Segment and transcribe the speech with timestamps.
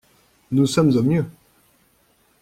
[0.49, 1.25] Nous sommes au mieux.